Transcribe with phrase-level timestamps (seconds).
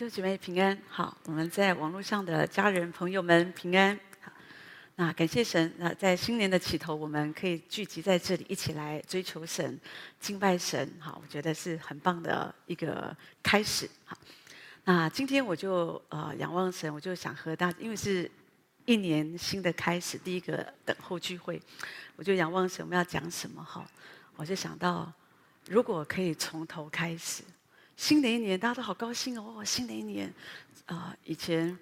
[0.00, 3.94] 弟兄姐妹平安，好，我们在网络上的家人朋友们平安。
[4.22, 4.32] 好，
[4.96, 9.78] 那感谢神，那在新年的起头，我们可以聚集在这里，一起来追求神、
[10.18, 10.90] 敬拜神。
[10.98, 13.86] 好，我觉得是很棒的一个开始。
[14.06, 14.16] 好，
[14.84, 18.30] 那今天我就呃仰望神，我就想和大家，因为是
[18.86, 21.60] 一年新的开始，第一个等候聚会，
[22.16, 23.62] 我就仰望神，我们要讲什么？
[23.62, 23.86] 哈，
[24.36, 25.12] 我就想到，
[25.68, 27.44] 如果可以从头开始。
[28.00, 29.62] 新的一年，大家都好高兴哦！
[29.62, 30.32] 新的一年，
[30.86, 31.78] 啊、以前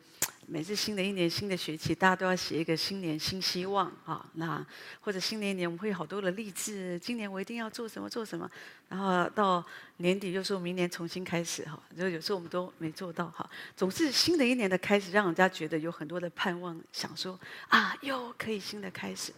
[0.48, 4.28] 每次新的一年、新的学期，大家都要写一个新年新希望啊。
[4.34, 4.66] 那
[5.00, 8.50] 或者新的一年，我们会有好多的励志，今年我一定要做什么做什么。
[8.88, 9.64] 然后到
[9.98, 11.80] 年底又说明年重新开始哈。
[11.96, 13.48] 就有时候我们都没做到哈。
[13.76, 19.32] 总是新的一年的开始，让人家觉得有很多的盼望，想说啊，又可以新的开始。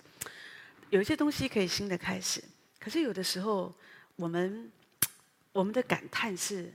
[0.89, 2.43] 有一些东西可以新的开始，
[2.79, 3.71] 可是有的时候
[4.17, 4.73] 我们。
[5.53, 6.73] 我们的感叹是，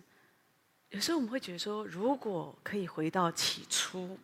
[0.89, 4.17] 有时候我们会觉得说，如果可以回到起初，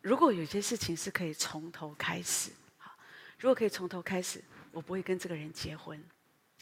[0.00, 2.92] 如果有些事情是可以从头开始，好，
[3.38, 6.02] 如果可以从头开始，我不会跟这个人结婚，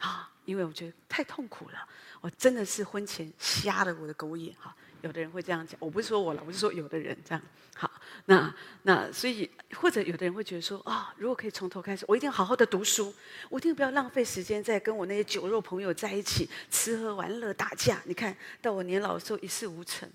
[0.01, 1.89] 啊，因为我觉得太痛苦了，
[2.21, 4.75] 我真的是婚前瞎了我的狗眼，哈。
[5.03, 7.43] 有的人会这样讲，我不是说我了，我是说有的人这样。
[7.75, 7.91] 好，
[8.25, 8.53] 那
[8.83, 13.15] 那所以或者有的人会觉得说啊，如果可以从头开始，我一定好好的读书，
[13.51, 18.01] 我一定不要浪费时间在跟我那些酒肉朋友在一起吃喝玩乐打架。
[18.07, 20.11] 你看到我年老的时候一事无成。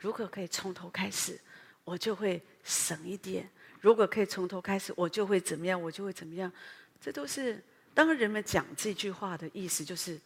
[0.00, 1.40] 如果可以从头开始，
[1.84, 3.44] 我就会省一点；
[3.80, 6.52] 如果可以从头开始，我就会怎么样，我就会怎么样。
[7.00, 7.62] 这都是
[7.94, 10.20] 当人们讲这句话的意思，就是。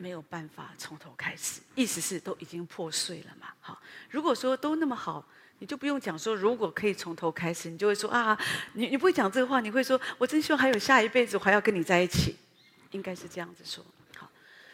[0.00, 3.48] 没有办法从头开始，意思是都已经破碎了嘛。
[3.60, 5.22] 好，如果说都那么好，
[5.58, 8.38] 你就不用讲说如果可以从头开始，你就会说啊，
[8.72, 12.34] 你你不会讲这个话，你会说我真希望还有下一辈子，我还要跟你在一起，
[12.92, 13.84] 应该是这样子说。
[14.16, 14.30] 好，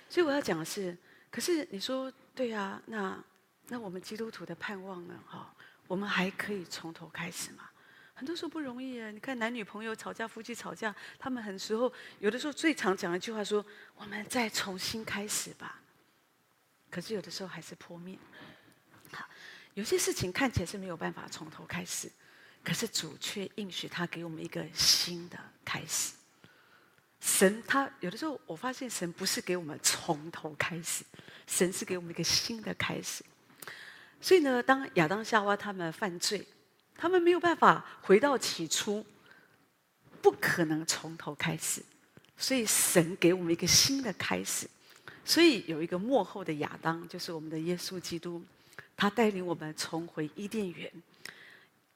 [0.09, 0.97] 所以我要讲的是，
[1.29, 3.19] 可是你说对啊，那
[3.67, 5.15] 那我们基督徒的盼望呢？
[5.27, 5.53] 哈，
[5.89, 7.65] 我们还可以从头开始吗？
[8.19, 9.11] 很多时候不容易啊！
[9.11, 13.63] 你看男女朋友吵架，夫妻吵架，他们很时候有的时候最常讲一句话说
[13.95, 15.83] ：“我们再重新开始吧。”
[16.91, 18.17] 可是有的时候还是破灭。
[19.13, 19.29] 好，
[19.75, 22.11] 有些事情看起来是没有办法从头开始，
[22.65, 26.15] 可是主却应许他给我们一个新的开始。
[27.21, 31.05] 神他有的时候我发现神不是给我们从头开始，
[31.47, 33.23] 神是给我们一个新的开始。
[34.23, 36.47] 所以呢，当亚当夏娃他们犯罪。
[36.97, 39.05] 他们没有办法回到起初，
[40.23, 41.83] 不可能从头开始，
[42.37, 44.69] 所以神给我们一个新的开始。
[45.25, 48.43] 所以有一个幕后的亚当，就是我们的耶稣基督，
[48.97, 50.91] 他带领我们重回伊甸园。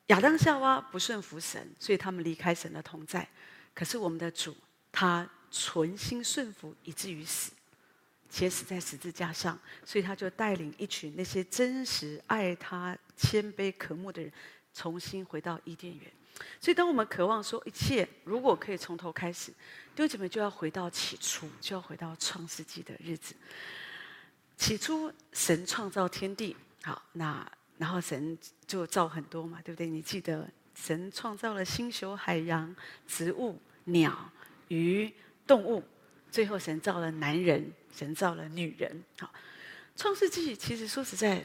[0.09, 3.27] 亚当夏娃不顺服神，所以他们离开神的同在。
[3.73, 4.57] 可是我们的主，
[4.91, 7.53] 他存心顺服，以至于死，
[8.29, 9.57] 且死在十字架上。
[9.85, 14.33] 所以他就带领一群那些真实爱他、谦卑渴慕的人。
[14.81, 16.11] 重新回到伊甸园，
[16.59, 19.51] 所以当我们渴望说一切如果可以从头开始，
[19.95, 23.35] 弟兄姐妹就要回到起初，就要回到创世纪的日子。
[24.57, 27.47] 起初神创造天地，好，那
[27.77, 29.87] 然后神就造很多嘛，对不对？
[29.87, 32.75] 你记得神创造了星球、海洋、
[33.07, 34.33] 植物、鸟、
[34.69, 35.13] 鱼、
[35.47, 35.85] 动物，
[36.31, 39.05] 最后神造了男人，神造了女人。
[39.19, 39.31] 好，
[39.95, 41.45] 创世纪其实说实在，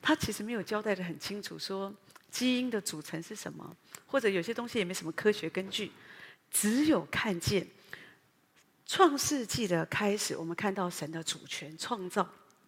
[0.00, 1.92] 他其实没有交代得很清楚说。
[2.38, 3.76] 基因的组成是什么？
[4.06, 5.90] 或者有些东西也没什么科学根据，
[6.52, 7.66] 只有看见
[8.86, 12.24] 创世纪的开始，我们看到神的主权创造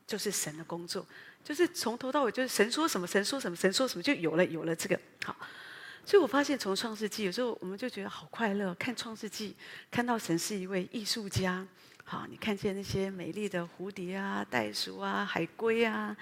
[0.08, 1.06] 就是神的工作，
[1.44, 5.36] 就是从头到尾就是神说什么，神说什么，神说什么就有了有了这个好。
[6.04, 9.54] 所以我发现从创世纪有时候我们就觉得好快乐，看创世纪
[9.88, 11.64] 看到神是一位艺术家，
[12.02, 16.16] 好，你看见那些美丽的蝴蝶啊、袋鼠啊、海龟啊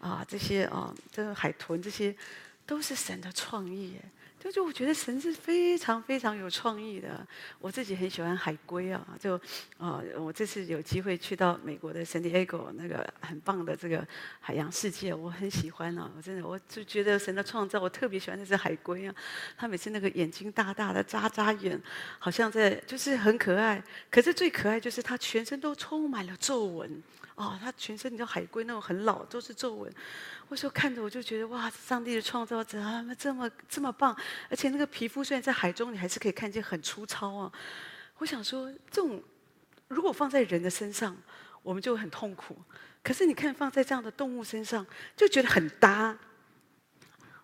[0.00, 2.16] 啊这些啊，这个海豚这些。
[2.66, 3.98] 都是神的创意，
[4.44, 7.26] 就就我觉得神是非常非常有创意的。
[7.58, 9.40] 我自己很喜欢海龟啊，就
[9.78, 14.06] 啊，我这次有机会去到美国的圣地亚哥那个很棒的这个
[14.40, 16.10] 海洋世界，我很喜欢啊。
[16.14, 19.14] 我真的，我就觉得神的创造，我特别喜欢那只海龟啊。
[19.56, 21.80] 它每次那个眼睛大大的，眨眨眼，
[22.18, 23.82] 好像在就是很可爱。
[24.10, 27.02] 可是最可爱就是它全身都充满了皱纹。
[27.36, 29.92] 哦，它全身你知道海龟那种很老，都是皱纹。
[30.46, 34.16] 我说看着我就觉得哇，上帝的创造怎么这么这么棒？
[34.48, 37.52] 而且那个皮肤虽然在海中，你还是可以看见很粗糙啊。
[38.18, 39.22] 我想说，这种
[39.88, 41.16] 如果放在人的身上，
[41.62, 42.56] 我们就很痛苦。
[43.02, 44.86] 可是你看放在这样的动物身上，
[45.16, 46.16] 就觉得很搭。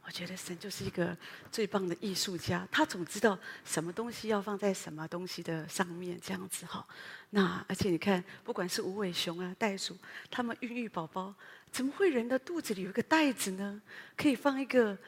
[0.02, 1.16] 我觉得神就是一个
[1.52, 6.84] 最棒的艺术家，他总知道什么东西要放在什么东西的上面，这样子哈。
[7.28, 9.96] 那而且你看，不管是无尾熊啊、袋鼠，
[10.28, 11.32] 他们孕育宝宝，
[11.70, 13.80] 怎么会人的肚子里有一个袋子呢？
[14.16, 14.98] 可以放一个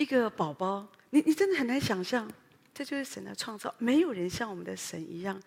[0.00, 0.88] 一个宝宝？
[1.10, 2.26] 你你真的很难想象，
[2.72, 3.72] 这就是神的创造。
[3.76, 5.38] 没有人像我们的神一样，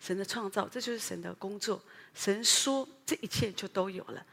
[0.00, 1.78] 神的创造，这就是神的工作。
[2.14, 4.24] 神说，这一切就都有了。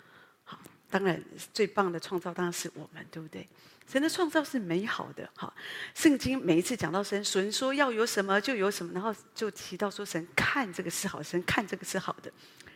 [0.45, 0.57] 好，
[0.89, 1.21] 当然
[1.53, 3.45] 最棒的创造当然是我们，对不对？
[3.85, 5.53] 神的创造是美好的，哈。
[5.93, 12.31] 圣经每一次讲到神，神说要有什么就有什么，然后就提到说神看这个是好，神看这个是好的。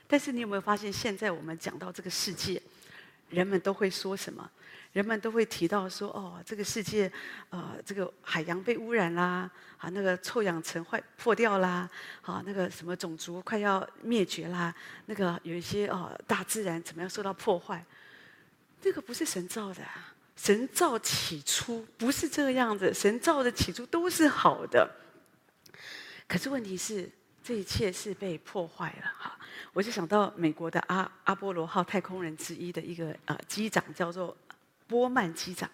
[0.06, 2.62] 但是你有没有发现，现在我们讲到这个世界，
[3.30, 4.52] 人们都会说什么？
[4.94, 7.12] 人们都会提到说，哦，这个世界，
[7.50, 11.90] 呃，这个海洋被污染啦，啊，那个臭氧层坏破掉啦，
[12.22, 14.74] 啊，那个什么种族快要灭绝啦，
[15.06, 17.86] 那个有一些哦，大自然怎么样受到破坏？
[18.82, 19.82] 这个不是神造的。
[20.36, 24.90] 神造起初不是这个样子，神造的起初都是好的。
[26.30, 27.10] 可是问题是，
[27.44, 29.38] 这一切是被破坏了哈。
[29.74, 34.36] 我就想到美国的阿阿波罗号太空人之一的一个呃机长，叫做
[34.90, 35.70] 波曼机长。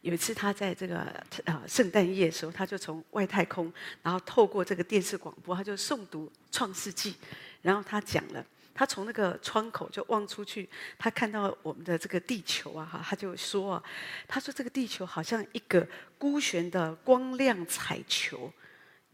[0.00, 1.00] 有一次他在这个
[1.44, 3.72] 呃圣诞夜的时候，他就从外太空，
[4.02, 7.14] 然后透过这个电视广播，他就诵读创世纪，
[7.62, 8.44] 然后他讲了。
[8.76, 10.68] 他从那个窗口就望出去，
[10.98, 13.82] 他看到我们的这个地球啊，哈，他就说啊，
[14.26, 15.86] 他说这个地球好像一个
[16.18, 18.52] 孤悬的光亮彩球，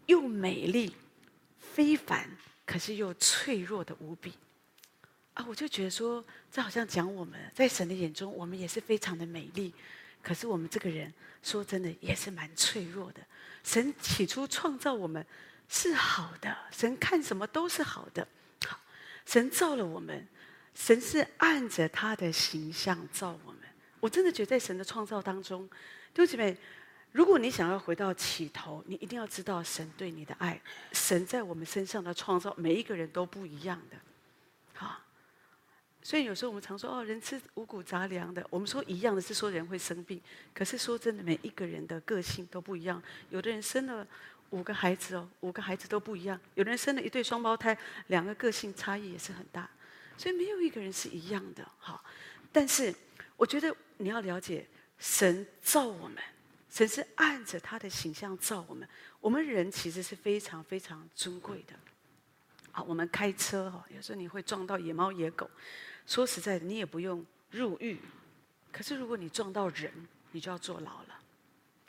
[0.06, 0.96] 又美丽
[1.58, 2.26] 非凡，
[2.64, 4.32] 可是又脆弱的无比。
[5.34, 9.72] 啊，我就觉得说，这好像讲我们在神的眼中，我们也是非常的美丽，
[10.22, 11.12] 可是我们这个人
[11.42, 13.20] 说真的也是蛮脆弱的。
[13.62, 15.24] 神起初创造我们
[15.68, 18.26] 是好的，神看什么都是好的。
[19.26, 20.26] 神造了我们，
[20.74, 23.60] 神是按着他的形象造我们。
[24.00, 25.68] 我真的觉得，在神的创造当中，
[26.12, 26.56] 弟兄姐妹，
[27.12, 30.60] 如果你想要回到起头，你一定要知道神对你的爱。
[30.92, 33.96] 神在我们身上的创造，每一个人都不一样的。
[36.02, 38.46] 所以有时候我们常说哦，人吃五谷杂粮的。
[38.50, 40.20] 我们说一样的是说人会生病，
[40.54, 43.02] 可是说真的，每一个人的个性都不一样。
[43.30, 44.06] 有的人生了。
[44.52, 46.36] 五个孩子哦，五个孩子都不一样。
[46.56, 49.70] 有的人生了一对双胞胎，两个个性差异也是很大，
[50.16, 51.64] 所以没有一个人是一样的。
[51.78, 52.04] 好，
[52.50, 52.92] 但是
[53.36, 54.66] 我觉得你要了解，
[54.98, 56.16] 神造我们，
[56.68, 58.88] 神是按着他的形象造我们。
[59.20, 61.74] 我们人其实是非常非常尊贵的。
[62.72, 65.48] 好，我们开车哈，有时候你会撞到野猫野狗，
[66.10, 67.96] 说实在的，你也不用入狱。
[68.72, 69.92] 可是如果你撞到人，
[70.32, 71.20] 你就要坐牢了。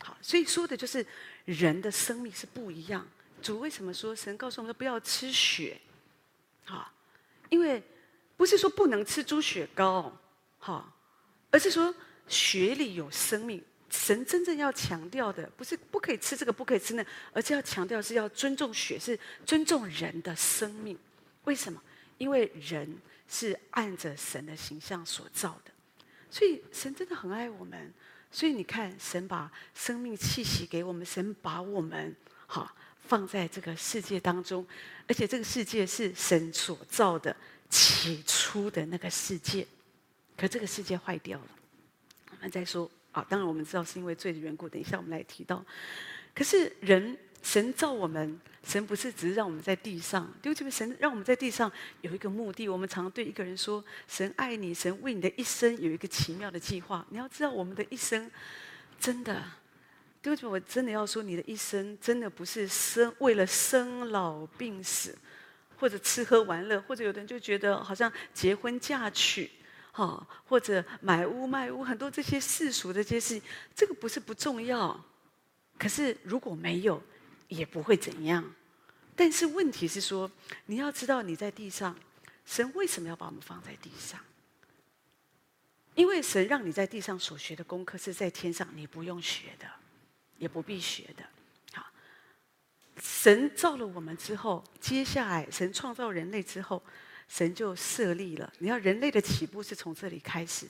[0.03, 1.03] 好，所以说的就是
[1.43, 3.03] 人的生命是不一样。
[3.41, 5.75] 主为什么说神告诉我们说不要吃血？
[6.65, 6.93] 好，
[7.49, 7.81] 因为
[8.37, 10.15] 不是说不能吃猪血糕，
[10.59, 10.93] 好，
[11.49, 11.91] 而是说
[12.27, 13.63] 血里有生命。
[13.89, 17.03] 神真正要强调的不是不可以吃这个，不可以吃那，
[17.33, 20.95] 而是要强调是要尊重血，是尊重人的生命。
[21.45, 21.81] 为什么？
[22.21, 22.87] 因为人
[23.27, 25.71] 是按着神的形象所造的，
[26.29, 27.91] 所以神真的很爱我们。
[28.31, 32.15] 所以你看，神把生命气息给我们，神把我们
[32.45, 32.71] 哈
[33.07, 34.63] 放在这个世界当中，
[35.07, 37.35] 而且这个世界是神所造的
[37.71, 39.65] 起初的那个世界，
[40.37, 41.47] 可这个世界坏掉了。
[42.29, 45.65] 我们再说啊，当然我们知道是因为罪的缘故，等一下我们来提到。
[46.35, 47.17] 可是人。
[47.41, 51.71] 神造我们，神不是只是让我们在地上，因为这个神让我们在地上
[52.01, 52.69] 有一个目的。
[52.69, 58.29] 我们常对一个人说：“神爱你，神为你的一生有一个奇妙的计划。”你要知道，我们的一生
[58.99, 59.43] 真的，
[60.21, 65.17] 对不起，我真的要说，你的一生真的不是生为了生老病死，
[65.77, 69.49] 或者吃喝玩乐，或者有的人就觉得好像结婚嫁娶，
[69.91, 75.03] 哈，或者买屋卖屋，很多这些世俗的这些事情，这个不是不重要。
[75.79, 77.01] 可是如果没有，
[77.51, 78.55] 也不会怎样，
[79.13, 80.31] 但是问题是说，
[80.67, 81.93] 你要知道你在地上，
[82.45, 84.17] 神为什么要把我们放在地上？
[85.95, 89.69] 因为神让你在地上所学的功课是在天上你不用学的，
[90.37, 91.25] 也不必学的。
[91.73, 91.85] 好，
[93.01, 96.81] 神造了我们之后，接下来神创造人类之后，
[97.27, 98.51] 神就设立了。
[98.59, 100.69] 你要人类的起步是从这里开始，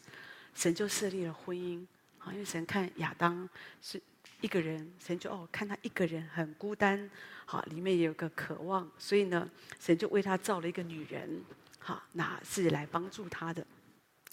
[0.56, 1.86] 神就设立了婚姻。
[2.18, 3.48] 好，因为神看亚当
[3.84, 4.02] 是。
[4.42, 7.10] 一个人，神就哦，看他一个人很孤单，
[7.46, 9.48] 好，里面也有个渴望，所以呢，
[9.80, 11.44] 神就为他造了一个女人，
[11.80, 13.66] 好，那是来帮助他的，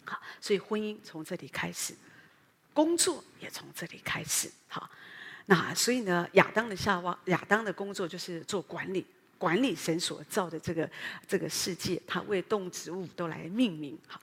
[0.04, 1.94] 好，所以婚姻从这里开始，
[2.72, 4.90] 工作也从这里开始，好，
[5.46, 10.90] 那所以呢，亚当的夏娃，亚当的工作就是做管理，管理神所造的这个
[11.26, 14.20] 这个世界，他为动植物都来命名，好，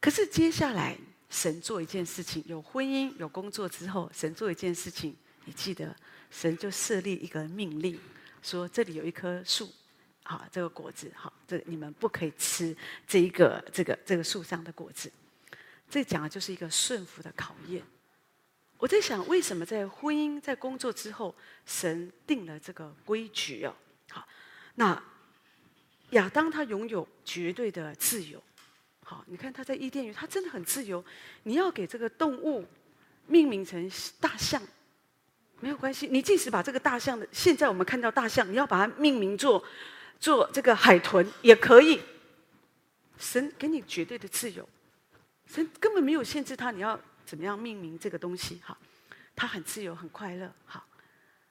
[0.00, 0.96] 可是接下来
[1.32, 5.96] 神做一件事情，有婚姻有工作之后，神做一件事情，你记得，
[6.30, 7.98] 神就设立一个命令，
[8.42, 9.72] 说这里有一棵树，
[10.24, 15.10] 好，这个果子，好，这你们不可以吃这一个这个这个树上的果子。
[15.88, 17.82] 这讲的就是一个顺服的考验。
[18.76, 21.34] 我在想，为什么在婚姻在工作之后，
[21.64, 23.74] 神定了这个规矩哦？
[24.10, 24.28] 好，
[24.74, 25.02] 那
[26.10, 28.42] 亚当他拥有绝对的自由。
[29.26, 31.04] 你看他在伊甸园，他真的很自由。
[31.42, 32.64] 你要给这个动物
[33.26, 33.90] 命名成
[34.20, 34.62] 大象，
[35.60, 36.06] 没有关系。
[36.06, 39.64] 你即使把这个大象的，现在我们看到大象，你要把它命名做
[40.20, 42.00] 做这个海豚也可以。
[43.18, 44.68] 神给你绝对的自由，
[45.46, 48.60] 神根本没有限制他，你要怎么样命名这个东西？
[48.64, 48.76] 哈，
[49.34, 50.52] 他很自由，很快乐。
[50.64, 50.84] 好，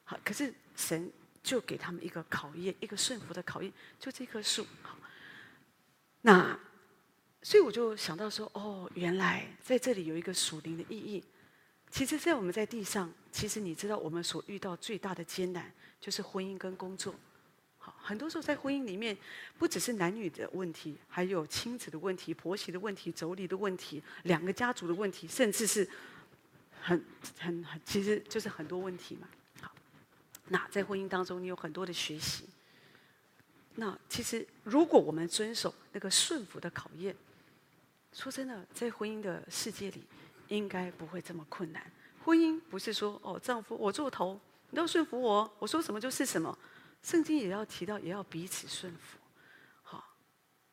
[0.03, 4.65] 好，可是神就给他们一个考验，一个顺服的考验，就这棵树。
[6.21, 6.57] 那。
[7.43, 11.24] 所以我就想到说，哦，原来在这里有一个属灵的意义。
[11.89, 15.69] 其实，在我们在地上，其实你知道，我们所遇到最大的艰难
[16.00, 17.13] 就是婚姻跟工作。
[17.79, 19.17] 好，很多时候在婚姻里面，
[19.57, 25.89] 不只是男女的问题，还有亲子的问题、婆媳的问题、妯娌的问题、两个家族的问题，甚至是
[26.79, 27.03] 很
[27.39, 29.27] 很很，其实就是很多问题嘛。
[29.60, 29.74] 好，
[30.48, 32.45] 那在婚姻当中，你有很多的学习。
[33.75, 37.15] 那其实，如果我们遵守那个顺服的考验。
[38.13, 40.03] 说真的，在婚姻的世界里，
[40.47, 41.81] 应该不会这么困难。
[42.23, 44.39] 婚姻不是说哦，丈夫我做头，
[44.69, 46.57] 你都要顺服我，我说什么就是什么。
[47.01, 49.17] 圣经也要提到，也要彼此顺服。
[49.81, 50.03] 好，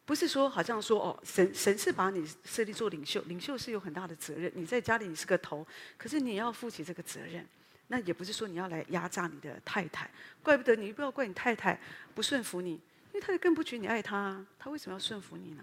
[0.04, 4.52] 不是说好像说哦，神神是把你设立做领袖，领袖是有很大的责任。
[4.54, 5.66] 你在家里你是个头，
[5.96, 7.46] 可是你要负起这个责任。
[7.90, 10.10] 那也不是说你要来压榨你的太太，
[10.42, 11.80] 怪不得你不要怪你太太
[12.14, 12.80] 不顺服你，因
[13.14, 15.62] 为太太更不觉得你爱她，她为什么要顺服你呢？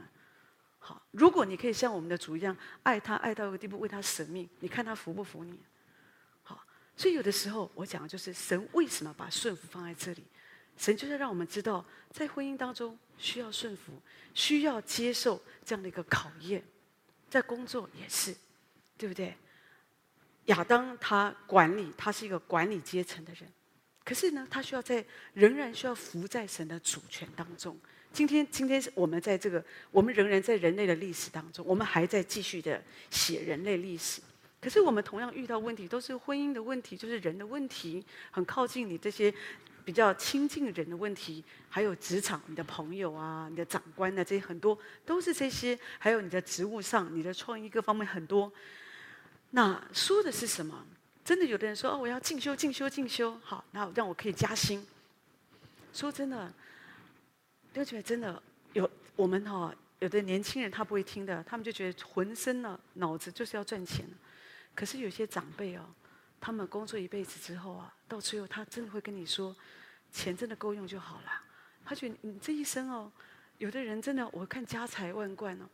[0.87, 5.59] 好，如果你可以像我们的主一样爱他，爱到一个地步，为他舍命，你看他服不服你？
[6.43, 6.63] 好，
[6.95, 10.23] 所以有的时候我讲的就是神为什么把顺服放在这里？
[10.77, 13.99] 神就是让我们知道，在婚姻当中需要顺服，
[14.35, 16.63] 需要接受这样的一个考验，
[17.31, 18.35] 在工作也是，
[18.95, 19.35] 对不对？
[20.45, 23.51] 亚当他管理，他是一个管理阶层的人，
[24.03, 27.75] 可是呢，他需要在仍然需要服在神的主权当中。
[28.15, 34.21] 今天，今天我们在这个，我们仍然在人类的历史当中，我们还在继续的写人类历史。
[34.61, 39.33] 可是，我们同样遇到问题，都是婚姻的问题，就是人的问题，很靠近你这些
[39.83, 48.49] 比较亲近人的问题，还有职场你的朋友啊，你的长官啊，这些很多都是这些，还有你的职务上，你的创意各方面很多。
[49.49, 50.85] 那说的是什么？
[51.25, 54.87] 真的，有的人说哦，我要进修，进修，进修，好，那让我可以加薪。
[55.91, 56.53] 说真的。
[57.75, 58.41] 就觉得真的
[58.73, 64.05] 有我们哈，有的年轻人他不会听的，他们就觉得浑身呢脑子就是要赚钱。
[64.73, 65.85] 可是有些长辈哦，
[66.39, 69.55] 他们工作一辈子之后啊，到最后他真的会跟你说，
[70.11, 71.41] 钱真的够用就好了。
[71.83, 73.11] 他觉得你这一生哦，
[73.57, 75.65] 有的人真的我看家财万贯哦，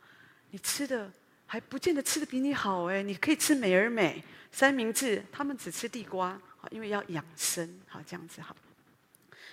[0.50, 1.10] 你吃的
[1.46, 6.40] 还不见得吃的比你好哎，你可以吃美而美三明治，他们只吃地瓜，
[6.70, 8.54] 因为要养生，好这样子好。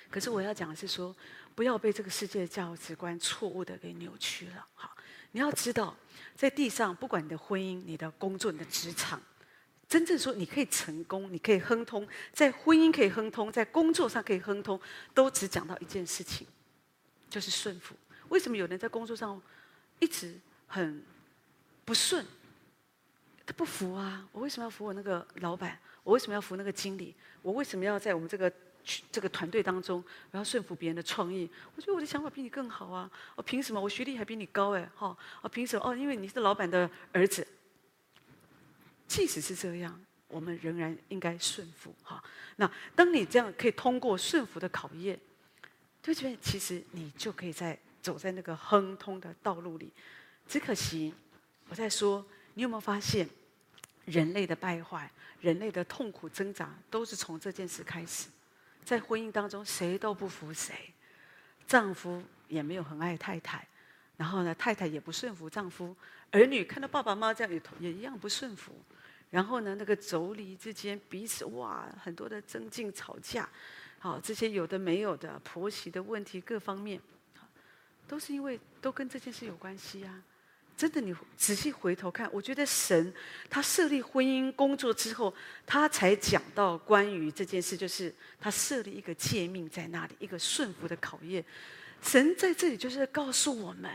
[0.09, 1.15] 可是我要讲的是说。
[1.55, 4.65] 不要被这个世界的价值观错误的给扭曲了。
[4.75, 4.95] 好，
[5.33, 5.93] 你要知道，
[6.33, 9.21] 在地上，不管你的婚姻、你的工作、你的职场，
[9.85, 14.79] 真正说你可以成功、你可以亨通，在婚姻可以亨通，在工作上可以亨通，
[15.13, 16.47] 都只讲到一件事情，
[17.29, 17.93] 就是顺服。
[18.29, 19.41] 为什么有人在工作上
[19.99, 21.03] 一直很
[21.83, 22.25] 不顺？
[23.45, 24.25] 他不服啊！
[24.31, 25.77] 我为什么要服我那个老板？
[26.05, 27.13] 我为什么要服那个经理？
[27.41, 28.49] 我为什么要在我们这个？
[29.12, 33.09] 这个团队当中，然后顺服别人的创意，我觉得我的想法比你更好啊！
[33.36, 33.79] 我凭什么？
[33.79, 34.89] 我学历还比你高哎！
[34.95, 35.15] 哈！
[35.41, 35.89] 我凭什么？
[35.89, 37.48] 哦，因为你是老板的儿子。
[39.07, 42.24] 即使是这样，我们仍然应该顺服哈。
[42.57, 45.19] 那当你这样可以通过顺服的考验，
[46.01, 49.91] 就觉得其实你就可以在走在那个亨通的道路里。
[50.48, 51.13] 只可惜，
[51.67, 53.29] 我在说，你有没有发现，
[54.05, 58.29] 人类的败坏、人类的痛苦挣扎，都是从这件事开始。
[58.89, 60.74] 在婚姻当中，谁都不服谁，
[61.67, 63.63] 丈夫也没有很爱太太，
[64.17, 65.96] 然后呢，太太也不顺服丈夫，
[66.31, 68.74] 儿女看到爸爸妈妈这样也也一样不顺服，
[69.29, 73.48] 然后呢，那个妯娌之间彼此哇，很多的争竞吵架，
[74.00, 77.00] 好，这些有的没有的婆媳的问题各方面，
[78.08, 80.24] 都是因为都跟这件事有关系啊。
[80.79, 83.13] 真的，你仔细回头看，我觉得神
[83.50, 85.33] 他设立婚姻工作之后，
[85.65, 91.43] 他才讲到关于这件事，就是他设立一个诫命在那里，一个顺服的考验。
[92.01, 93.91] 神在这里就是告诉我们，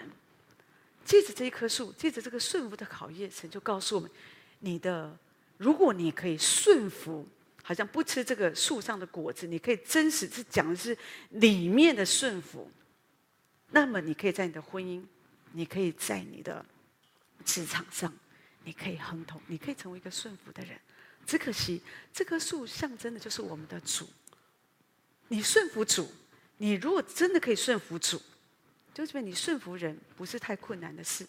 [1.07, 4.11] 借着这一棵树，借着这个顺服的考验，神就告诉我们：
[4.59, 5.17] 你的，
[5.57, 7.27] 如果你可以顺服，
[7.63, 10.95] 好像不吃这个树上的果子，你可以真实是讲的是
[11.31, 12.71] 里面的顺服，
[13.71, 15.03] 那么你可以在你的婚姻，
[15.53, 16.63] 你可以在你的
[17.45, 18.13] 职场上，
[18.65, 20.79] 你可以亨通，你可以成为一个顺服的人。
[21.27, 21.81] 只可惜，
[22.13, 24.07] 这棵树象征的就是我们的主。
[25.29, 26.13] 你顺服主，
[26.59, 28.21] 你如果真的可以顺服主，
[28.93, 31.27] 就是你顺服人不是太困难的事。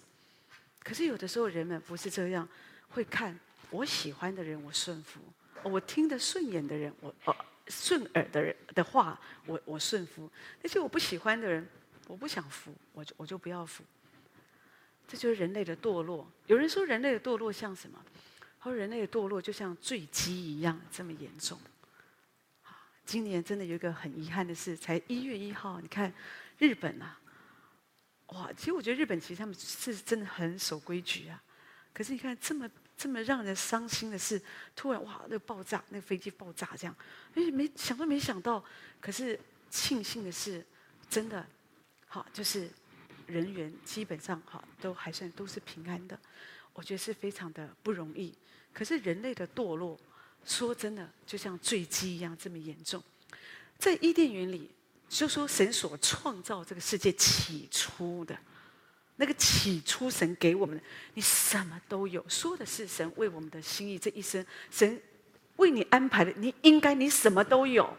[0.84, 2.48] 可是有的时候人们不是这样，
[2.90, 5.22] 会看我喜欢的人我顺服，
[5.64, 7.36] 我听得顺眼的人我哦
[7.68, 10.30] 顺耳的人的话我我顺服，
[10.62, 11.66] 那些我不喜欢的人
[12.08, 13.84] 我不想服，我就我就不要服。
[15.08, 16.28] 这就是人类的堕落。
[16.48, 18.04] 有人说人类的堕落像什么？
[18.60, 21.60] 他说人类的堕落就像坠机一样这么严重。
[23.06, 26.12] 今年真的有一个很遗憾的事，才一月一号，你看
[26.58, 27.20] 日本啊，
[28.30, 28.52] 哇！
[28.58, 31.40] 其实我觉得日本其实他们是真的很守规矩啊。
[31.94, 34.42] 可是你看这么这么让人伤心的事，
[34.76, 36.96] 突然哇，那个爆炸，那个飞机爆炸这样，
[37.36, 38.66] 哎，没想都没想到。
[39.00, 40.66] 可是庆幸的是，
[41.08, 41.46] 真的
[42.08, 42.68] 好，就是
[43.26, 46.20] 人员基本上哈都还算都是平安的。
[46.74, 48.34] 我觉得是非常的不容易。
[48.74, 49.98] 可是人类的堕落，
[50.46, 53.02] 说真的，就像坠机一样这么严重。
[53.78, 54.70] 在伊甸园里，
[55.08, 58.38] 就说神所创造这个世界起初的，
[59.16, 65.02] 那个起初神给我们的，你什么都有，说的是神为我们的心意，这一生神
[65.56, 67.96] 为你安排的，你应该你什么都有。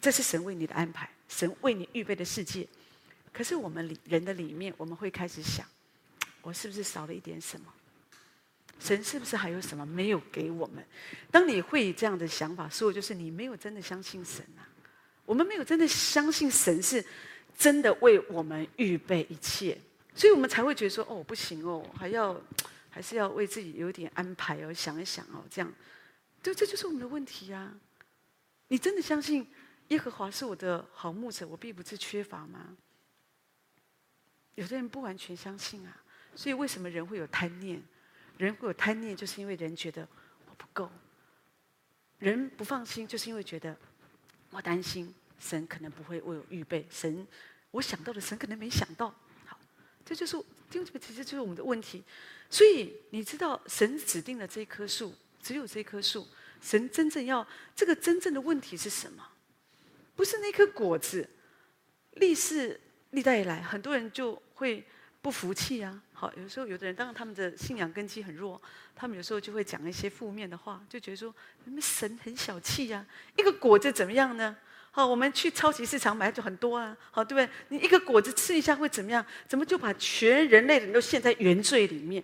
[0.00, 2.68] 这是神为你的安排，神为你预备的世界。
[3.32, 5.66] 可是我们里人的里面，我们会开始想，
[6.42, 7.72] 我是不是少了一点什么？
[8.80, 10.84] 神是不是还有什么没有给我们？
[11.30, 14.62] 当你会这样的想法，说就是你没有真的相信神啊。
[15.24, 17.04] 我们没有真的相信神是
[17.56, 19.76] 真的为我们预备一切，
[20.14, 22.40] 所以我们才会觉得说哦，不行哦，还要
[22.88, 25.72] 还是要为自己有点安排哦，想一想哦，这样，
[26.42, 27.74] 对，这就是我们的问题啊。
[28.68, 29.46] 你真的相信
[29.88, 32.76] 耶和华是我的好牧者，我并不是缺乏吗？
[34.54, 35.96] 有的人不完全相信啊，
[36.34, 37.82] 所以为什么人会有贪念？
[38.36, 40.06] 人会有贪念，就是因为人觉得
[40.48, 40.88] 我不够；
[42.18, 43.76] 人不放心，就是因为觉得
[44.50, 46.86] 我担心神可能不会为我预备。
[46.90, 47.26] 神，
[47.70, 49.12] 我想到的神可能没想到。
[49.44, 49.58] 好，
[50.04, 52.04] 这就是这个其实就是我们的问题。
[52.50, 56.26] 所以你知道，神指定了这棵树，只有这棵树。
[56.60, 59.24] 神真正要这个真正的问题是什么？
[60.16, 61.28] 不是那颗果子。
[62.12, 64.84] 历世历代以来，很多人就会。
[65.20, 66.00] 不服气啊！
[66.12, 68.58] 好，有时候有的人，当然他们的信仰根基很弱，
[68.94, 73.36] 他们有时候就会讲一些负面的话，就觉得说你们神很小气呀、啊。
[73.36, 74.56] 一个果子怎么样呢？
[74.92, 77.52] 好，我们去超级市场买就很多啊，好，对不对？
[77.76, 79.26] 你一个果子吃一下会怎么样？
[79.48, 82.22] 怎么就把全人类人都陷在原罪里面？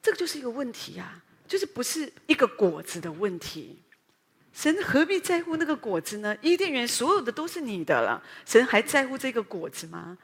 [0.00, 3.78] 这个就是一个问题呀、啊，就是不是一个果子的问题。
[4.56, 6.34] 神何必在乎那个果子呢？
[6.40, 10.16] 伊甸园所有的都是你的了，神还在乎这个果子吗？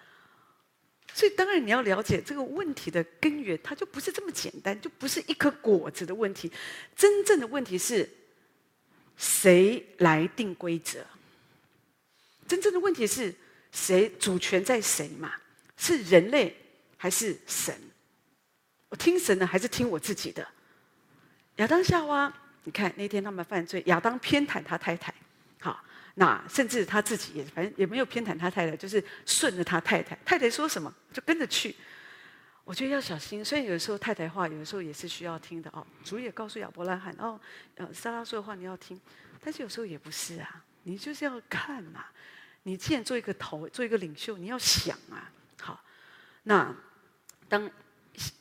[1.13, 6.51] 所以，当然你要了解这个问题的根源，它就不是这么简单，就不是一颗果子的问题。
[6.97, 8.09] 真正的问题是，
[9.19, 11.05] 谁来定规则？
[12.49, 13.35] 真正的问题是
[13.71, 15.35] 谁主权在谁嘛？
[15.77, 16.57] 是人类
[16.97, 17.79] 还是神？
[18.89, 20.49] 我听神的还是听我自己的？
[21.57, 25.15] 亚当夏娃，你看那天他们犯罪，亚当偏袒他太太，
[25.61, 25.83] 好。
[26.15, 30.15] 那甚至他自己也反正也没有偏袒他太太，就是顺着他太太。
[30.25, 31.75] 太太说什么就跟着去。
[32.65, 35.85] 我觉得要小心，虽然有时候太太话有时候也是需要听的哦。
[36.05, 37.41] 主也告诉亚伯拉罕哦，
[37.77, 39.01] 呃，撒拉说的话你要听，
[39.41, 40.63] 但是有时候也不是啊。
[40.83, 42.05] 你就是要看嘛。
[42.65, 45.33] 你既然做一个头，做一个领袖，你要想啊。
[45.61, 45.83] 好，
[46.45, 46.73] 那
[47.49, 47.69] 当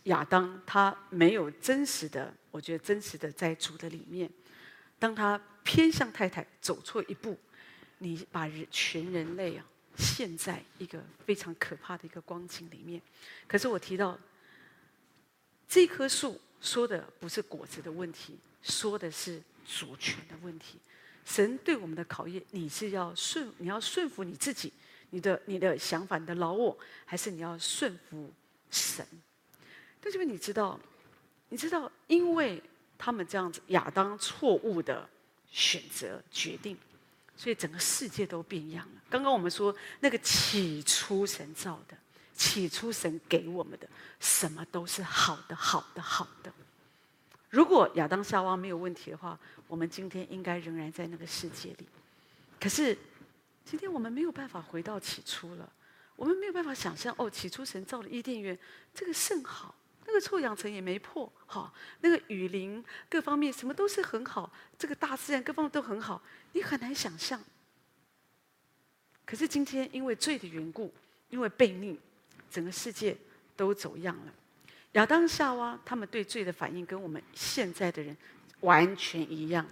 [0.04, 4.30] 亚当他没有真实的，我觉得真实的在主的里面，
[4.98, 7.38] 当他偏向太太走错一步。
[8.04, 9.64] 你把人全人类啊
[9.96, 13.00] 陷在一个非常可怕的一个光景里面。
[13.48, 14.20] 可是我提到
[15.68, 20.80] 这棵树说的不是果子的问题，说的是主权的问题。
[21.24, 24.74] 神对我们的考验，你是要顺，你要顺服你自己，
[25.12, 28.34] 你的你的想法，你的老我，还是你要顺服
[28.72, 29.06] 神？
[30.02, 30.80] 但是你知道，
[31.50, 32.62] 你知道，因为
[32.98, 35.08] 他们这样子，亚当错误的
[35.52, 36.78] 选择决定。
[37.38, 39.02] 所以整个世界都变样了。
[39.10, 41.98] 刚刚我们说那个起初神造的，
[42.36, 46.54] 起初神给我们的，什么都是好的，好的，好的。
[47.50, 51.88] 如果亚当夏娃没有问题的话，我们今天应该仍然在那个世界里。
[52.60, 52.96] 可是
[53.66, 55.68] 今天我们没有办法回到起初了。
[56.16, 58.56] 我们没有办法想象哦，起初神造的伊甸园，
[58.94, 59.74] 这个甚好，
[60.12, 66.22] 那个臭氧层也没破，好，那个雨林各方面什么都是很好，这个大自然各方面都很好，
[66.52, 67.42] 你很难想象。
[69.26, 70.94] 可是今天因为罪的缘故，
[71.30, 71.98] 因为悖逆，
[72.50, 73.16] 整个世界
[73.56, 74.34] 都走样了。
[74.92, 78.18] 亚当夏娃他们对罪的反应跟我们现在的人
[78.60, 79.66] 完全一样，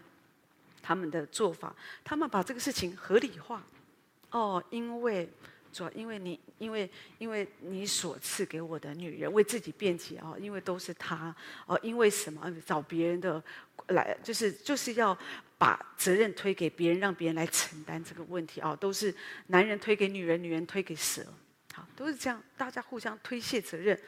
[0.82, 3.62] 他们的做法，他们把这个事情合理化。
[4.32, 5.30] 哦，因为。
[5.72, 13.42] 主要因为你，因为因为你所赐给我的女人为自己辩解啊，因为都是他哦，因为什么找别人的
[13.88, 15.18] 来，就是就是要
[15.58, 19.14] 把责任推给别人，让别人来承担这个问题啊，都是
[19.48, 21.26] 男人推给女人，女人推给蛇，
[21.74, 24.00] 好，都是这样，大家互相推卸责任，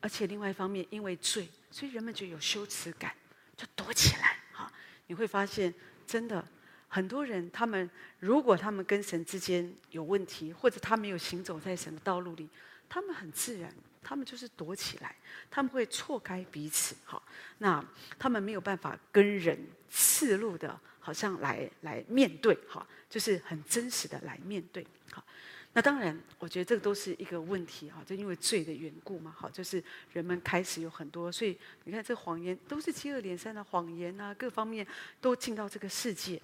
[0.00, 3.12] 而且另外一方面因为罪，所以人们就有羞耻感，
[3.56, 4.72] 就躲起来，哈，
[5.06, 5.74] 你会发现
[6.06, 6.44] 真的。
[6.92, 12.48] 很多人，他们如果他们跟神之间有问题，或者他没有行走在神的道路里，
[12.88, 13.72] 他们很自然，
[14.02, 15.14] 他们就是躲起来，
[15.48, 17.22] 他们会错开彼此，哈。
[17.58, 17.82] 那
[18.18, 19.56] 他们没有办法跟人
[19.88, 24.84] 赤裸的，好像来来面对，哈，就是很真实的来面对，
[25.72, 34.86] 那当然，我觉得这个都是一个问题，哈，就因为罪的缘故嘛，好，就是人们开始有很多，所以你看这谎言都是接二连三的谎言啊，各方面
[35.20, 36.40] 都进到这个世界。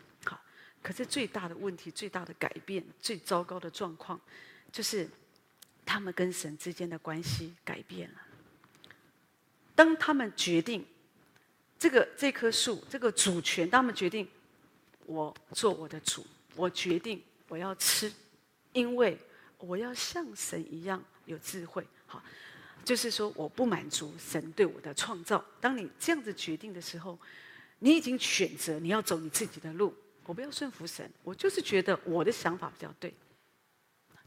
[0.83, 4.21] 可是最大的问题、最大的改变、最糟糕的状况，
[4.71, 5.09] 就是
[5.85, 8.21] 他们跟神之间的关系改变了。
[9.75, 10.87] 当他们决定
[11.77, 14.29] 这个这棵树这个主权，当他们决定
[15.07, 18.13] 我做我的主，我决定我要吃，
[18.77, 19.19] 因为
[19.57, 21.85] 我要像神一样有智慧。
[22.05, 22.23] 好，
[22.85, 25.43] 就是说我不满足神对我的创造。
[25.61, 27.19] 当你这样子决定的时候，
[27.79, 29.95] 你已经选择你要走你自己的路。
[30.25, 33.15] 我不要顺服神，我就是觉得我的想法比较对。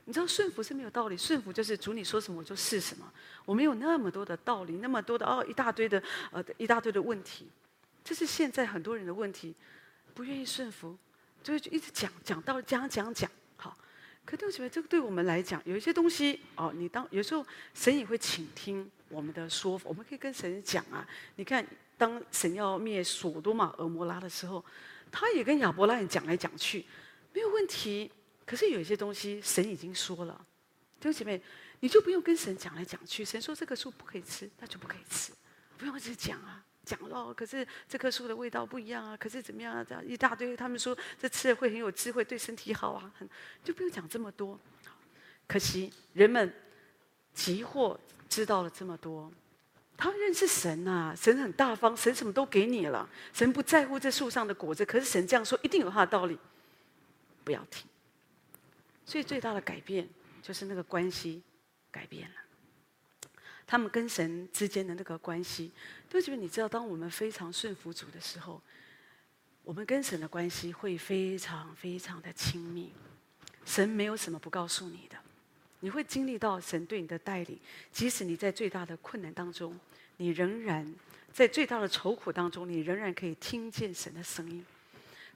[0.06, 3.14] 你知道顺服是没有道理，顺服就是主你说什么我就是什么，
[3.46, 7.48] 我没有那么多的道理，那么多的哦一大堆的呃一大堆的问题，
[8.04, 9.54] 这是现在很多人的问题，
[10.16, 10.98] 不愿意顺服，
[11.44, 13.30] 就一直讲讲道理讲讲讲，
[14.30, 14.32] 好。
[14.32, 21.08] 可对不起，这个对我们来讲有一些东西哦，你当有时候神也会倾听我们的说法，我们可以跟神讲啊。
[21.36, 21.66] 你看，
[21.98, 24.64] 当神要灭所多玛、蛾摩拉的时候。
[25.12, 26.86] 他也跟亚伯拉罕讲来讲去，
[27.34, 28.12] 没有问题。
[28.46, 30.46] 可是有一些东西，神已经说了，
[31.00, 31.42] 弟兄姐妹，
[31.80, 33.26] 你就不用跟神讲来讲去。
[33.26, 35.32] 神说这个树不可以吃，那就不可以吃，
[35.80, 37.32] 不用一直讲啊，讲哦。
[37.36, 39.86] 可是这棵树的味道不一样啊，可是怎么样啊？
[39.88, 43.30] 这样一大堆，他们说这吃了会很有智慧，对身体好啊，很
[43.64, 44.60] 就不用讲这么多。
[45.46, 46.52] 可惜人们
[47.34, 49.32] 急或知道了这么多。
[49.96, 54.86] 他们认识神呐、啊，神很大方，神什么都给你了，神不在乎这树上的果子。
[54.86, 56.40] 可是神这样说，一定有他的道理，
[57.44, 57.86] 不要听。
[59.06, 60.08] 所以最大的改变
[60.42, 61.42] 就是那个关系
[61.92, 62.36] 改变了，
[63.68, 65.72] 他们跟神之间的那个关系。
[66.10, 68.62] 都觉得你知道，当我们非常顺服主的时候，
[69.64, 72.92] 我们跟神的关系会非常非常的亲密。
[73.64, 75.16] 神没有什么不告诉你的。
[75.82, 77.58] 你会经历到神对你的带领，
[77.92, 79.80] 即使你在最大的困难当中，
[80.18, 80.94] 你仍然
[81.32, 84.66] 在最大的愁苦当中，你仍然可以听见神的声音。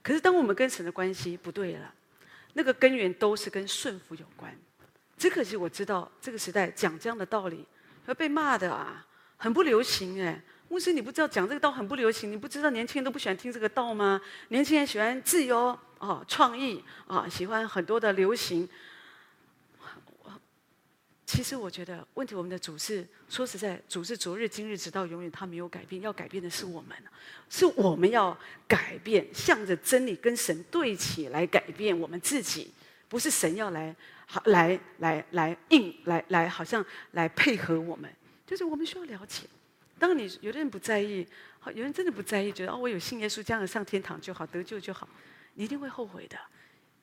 [0.02, 1.94] 可是，当我们跟神的关系不对了，
[2.52, 4.54] 那个根源都是跟顺服有关。
[5.16, 7.64] 只可惜我知道这个时代讲这样的道理
[8.04, 9.06] 会被骂的啊，
[9.36, 10.42] 很不流行哎。
[10.68, 12.30] 牧师，你不知道讲这个道很不流行？
[12.32, 14.20] 你不知道年轻人都不喜欢听这个道吗？
[14.48, 18.68] 年轻人喜欢自由啊，创意啊，喜欢很多的流行。
[21.26, 26.00] 其实我觉得问题，我们的主是说实在，主是昨日今日直到永远，他没有改变。
[26.02, 26.96] 要改变的是我们，
[27.48, 28.36] 是我们要
[28.68, 32.72] 改变，向着真理跟神对齐来改变我们自己，
[33.08, 33.94] 不是神要来
[34.26, 38.08] 好来来来应来来好像来配合我们。
[38.46, 39.44] 就是我们需要了解，
[40.06, 41.26] 当你有的人不在意，
[41.58, 45.08] 好，有人真的不在意，觉得哦，我有信耶稣，这样上天堂就好，得救就好，
[45.54, 46.36] 你一定会后悔的，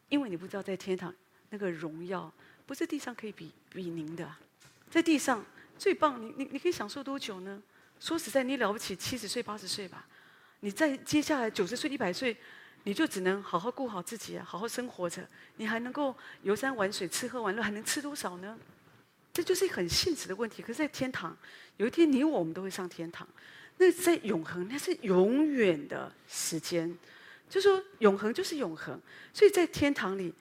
[0.07, 1.11] 因为你不知道在天堂
[1.49, 2.31] 那个荣耀。
[2.67, 4.31] 不是地上可以比比拟的，
[4.91, 5.43] 在地上
[5.79, 7.59] 最棒，你你你可以享受多久呢？
[7.99, 10.05] 说实在，你了不起七十岁八十岁吧，
[10.59, 12.37] 你在接下来九十岁一百岁，
[12.83, 18.55] 你就只能好好顾好自己啊，好好生活着，你还能够游山玩水、吃喝玩乐，还能吃多少呢？
[19.33, 20.61] 这就是很现实的问题。
[20.61, 21.37] 可是，在天堂，
[21.77, 23.27] 有一天你我们都会上天堂，
[23.77, 26.97] 那在永恒，那是永远的时间，
[27.49, 28.99] 就说永恒就是永恒，
[29.33, 30.33] 所以在天堂里。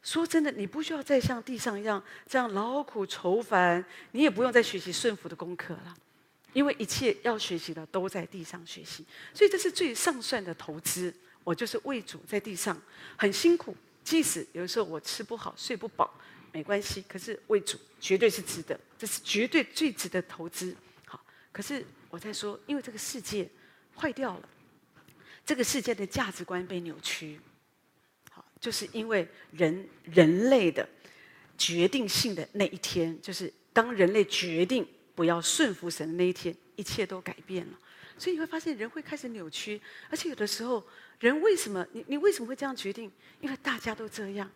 [0.00, 5.94] 说真的，你不需要再像地上一样这样劳苦愁烦，你也不用再学习顺服的功课了，
[6.52, 11.12] 因为一切要学习的都在地上学习，所以这是最上算的投资。
[11.42, 12.80] 我就是为主在地上
[13.16, 16.14] 很辛苦，即使有时候我吃不好、睡不饱，
[16.58, 17.04] 没关系。
[17.08, 20.74] 可是为主绝对是值得，这是绝对最值得投资。
[21.06, 23.48] 好，可是我在说，因为这个世界
[23.94, 24.48] 坏掉了，
[25.46, 27.38] 这个世界的价值观被扭曲。
[28.32, 30.88] 好，就是因为人人类的
[31.56, 37.78] 决定性的那一天，就是当人类决定不要顺服神的那一天，一切都改变了。
[38.18, 40.84] 所以你会发现人会开始扭曲，而且有的时候
[41.20, 43.08] 人为什么你你为什么会这样决定？
[43.40, 44.50] 因为大家都这样。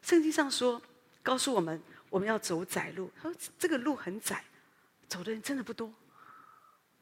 [0.00, 0.80] 圣经上说，
[1.22, 3.10] 告诉我们我们要走窄路。
[3.20, 4.44] 他说这个路很窄，
[5.08, 5.92] 走的人真的不多。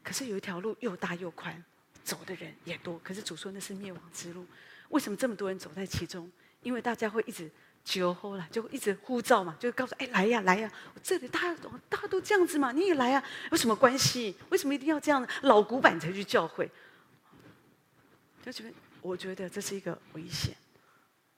[0.02, 1.62] 可是有一条路又大又宽，
[2.04, 2.98] 走的人也多。
[3.04, 4.46] 可是主说那是灭亡之路。
[4.88, 6.30] 为什么这么多人走在其中？
[6.62, 7.50] 因为大家会一直。
[7.84, 10.70] 酒后了，就一直呼召嘛，就告诉哎来呀来呀，
[11.02, 11.56] 这里大家
[11.88, 14.36] 大家都这样子嘛，你也来啊，有什么关系？
[14.50, 15.28] 为什么一定要这样呢？
[15.42, 16.70] 老古板才去教会，
[18.44, 20.54] 就觉得我觉得这是一个危险。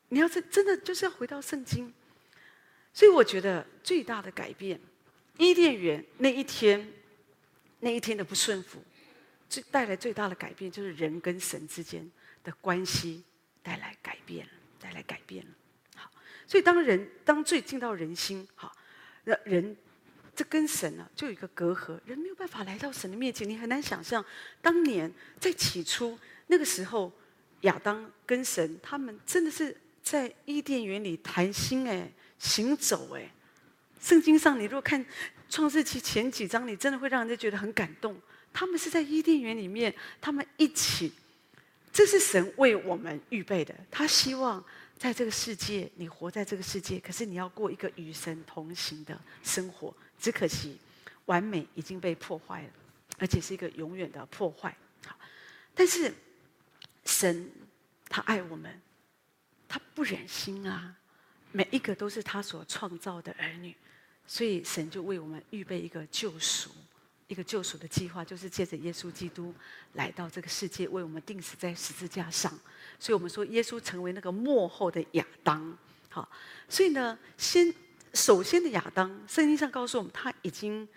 [0.09, 1.93] 你要是真的就是要回到圣经，
[2.93, 4.79] 所以我觉得最大的改变，
[5.39, 6.93] 伊甸园那一天
[7.81, 8.83] 那一天的不顺服，
[9.49, 12.09] 最带来最大的改变就是人跟神之间
[12.45, 13.23] 的关系
[13.63, 15.51] 带来改变了，带来改变了。
[15.97, 16.11] 好
[16.47, 18.71] 所以，当人当罪进到人心，哈，
[19.25, 19.77] 那人
[20.35, 23.49] 这跟神呢、啊、就有一个隔阂，人没有办法来到神的面前。
[23.49, 24.25] 你很难想象，
[24.61, 27.13] 当年在起初那个时候，
[27.63, 33.31] 亚当跟神他们真的是在伊甸园里谈心哎，行走哎。
[34.01, 35.07] 圣经上，你如果看
[35.49, 38.21] 创世记前几章，你真的会让人家觉得很感动。
[38.53, 41.13] 他们是在伊甸园里面，他们一起，
[41.93, 44.65] 这是神为我们预备的，他希望。
[44.99, 49.95] 在这个世界，你活在这个世界，可是你要过一个与神同行的生活。
[50.19, 50.77] 只可惜，
[51.25, 52.69] 完美已经被破坏了，
[53.17, 54.77] 而且是一个永远的破坏。
[55.07, 55.17] 好，
[55.75, 56.13] 但是
[57.07, 57.51] 神
[58.11, 58.79] 他爱我们，
[59.67, 60.95] 他不忍心啊，
[61.53, 63.75] 每一个都是他所创造的儿女，
[64.27, 66.71] 所以神就为我们预备一个救赎。
[67.29, 69.55] 一个救赎的计划，就是借着耶稣基督
[69.93, 72.51] 来到这个世界，为我们钉死在十字架上。
[72.99, 75.79] 所以，我们说耶稣成为那个幕后的亚当。
[76.09, 76.29] 好，
[76.69, 77.73] 所以呢，先
[78.15, 80.89] 首先的亚当，圣经上告诉我们，他已经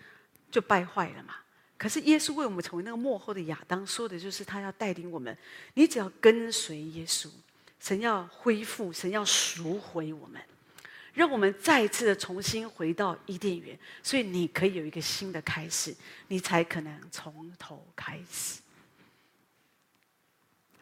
[0.50, 1.36] 就败坏了嘛。
[1.78, 5.38] 可是耶稣为我们成为那个幕后的亚当，说的就是他要带领我们。
[5.74, 7.28] 你只要跟随耶稣，
[7.84, 10.40] 神要恢复，神要赎回我们。
[11.12, 15.94] 让我们再一次的重新回到伊甸园，所以你可以有一个新的开始，
[16.28, 18.62] 你才可能从头开始。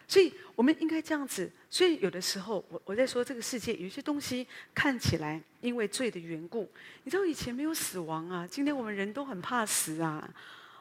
[0.06, 1.50] 所以我们应该这样子。
[1.68, 6.70] 所以有的时候，我我在说这个世界有些东西看起来因为罪的缘故，
[7.02, 10.32] 你知道以前没有死亡啊，今天我们人都很怕死啊，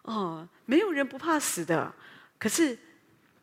[0.04, 1.92] 哦，没有人不怕死的。
[2.38, 2.78] 可是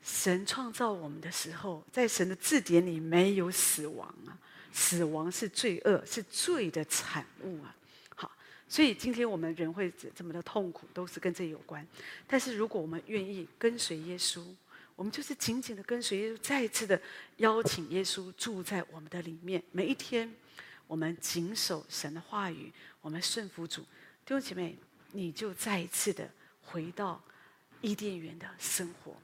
[0.09, 4.33] 神创造我们的时候，在神的字典里没有死亡啊。
[4.71, 7.75] 死亡是罪恶，是罪的产物啊！
[8.15, 8.31] 好，
[8.69, 11.85] 所以今天我们人会这么的痛苦，都是跟这有关。
[12.29, 14.45] 但是如果我们愿意跟随耶稣，
[14.95, 17.01] 我们就是紧紧的跟随耶稣，再一次的
[17.39, 19.61] 邀请耶稣住在我们的里面。
[19.73, 20.33] 每一天，
[20.87, 23.81] 我们谨守神的话语，我们顺服主。
[23.81, 24.79] 弟兄姐妹，
[25.13, 26.31] 你就再一次的
[26.63, 27.21] 回到
[27.81, 29.17] 伊甸园的生活。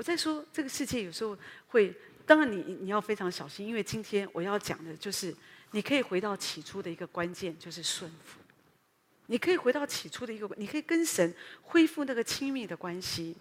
[0.00, 1.36] 我在说这个世界有时候
[1.68, 1.94] 会。
[2.24, 5.34] 当然你，你要非常小心，因为今天我要讲的就是，
[5.72, 8.38] 你可以回到起初的一个关键，就是顺服。
[9.26, 13.36] 你可以回到起初的一个，你可以跟神恢复那个亲密的关系。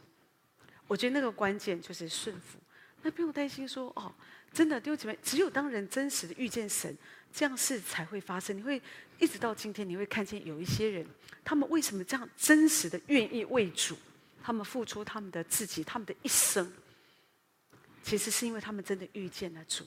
[0.88, 2.58] 我觉得那个关键就是顺服。
[3.04, 4.12] 那不用担心说哦，
[4.52, 6.98] 真的，弟兄姐妹，只有当人真实的遇见神，
[7.32, 8.58] 这样事才会发生。
[8.58, 8.82] 你会
[9.20, 11.06] 一直到今天，你会看见有一些人，
[11.46, 13.96] 他们为什么这样真实的愿意为主，
[14.50, 16.74] 他们付出他们的自己，他们的一生。
[18.02, 19.86] 其实是因为他们真的遇见了主。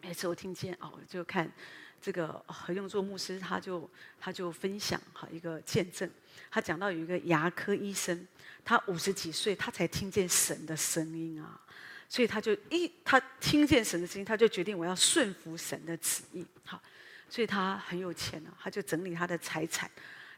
[0.00, 1.52] 每次我听见哦，就看
[2.00, 6.10] 这个何用作牧师，他就他就分享哈一个见证。
[6.50, 8.26] 他讲到有一个牙科医生，
[8.64, 11.60] 他五十几岁，他才听见神的声音啊，
[12.08, 16.42] 所以他就一他听见神的声音，他就决定我要顺服神的旨意。
[16.64, 16.82] 好，
[17.28, 19.90] 所以他很有钱了，他就整理他的财产，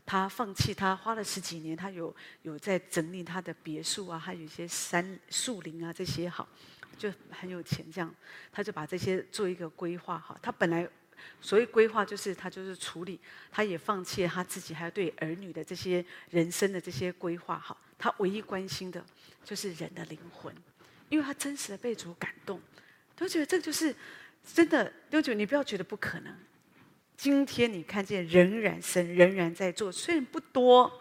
[0.07, 6.49] 他放弃他花了十几年，他有有在整理他的别墅啊，还有一些山树林啊这些好。
[6.99, 8.15] 就很有钱，这样
[8.51, 10.35] 他就把这些做一个规划哈。
[10.41, 10.89] 他本来
[11.43, 17.77] 所谓规划就是他就是处理，他也放弃了他自己还有对儿女的这些人生的这些规划哈。
[17.99, 19.05] 他唯一关心的
[19.45, 20.55] 就是人的灵魂，
[21.11, 22.59] 因为他真实的被主感动，
[23.15, 23.95] 都觉得这就是
[24.43, 24.91] 真的。
[25.11, 26.35] 都觉得你不要觉得不可能。
[27.17, 30.93] 今天你看见仍然神仍然在做，虽然不多，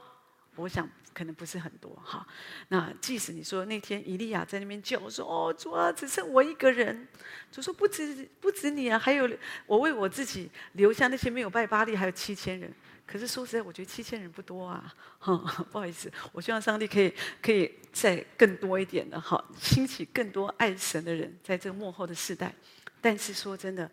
[0.56, 2.26] 我想可能不是很多哈。
[2.70, 7.08] 那即使你说那天以利亚在那边叫说：“哦，主啊，只剩我一个人。”
[7.52, 9.30] 主说：“不止不止你啊，还有
[9.66, 12.74] 我为我自己留下那些没有拜巴力，还有七千人。”
[13.06, 14.92] 可是说实在，我觉得七千人不多啊。
[15.20, 15.38] 哈，
[15.72, 22.52] 不好意思，我希望上帝可以可以再更多一点的哈，兴起更多爱神的人，在这个幕后的世代。
[23.00, 23.90] 但是说真的，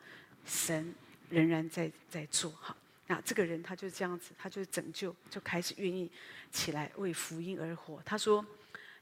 [0.47, 0.95] 神
[1.33, 2.77] 仍然在在做哈。
[3.07, 6.11] 那这个人他就这样子，他就拯救，就开始愿意
[6.53, 8.01] 起来为福音而活。
[8.05, 8.45] 他说，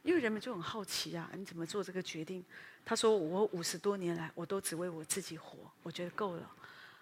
[0.03, 2.45] 因为人们就很好奇啊，你怎么做这个决定？
[2.85, 6.51] 他说，我五十多年来我都只为我自己活，我觉得够了。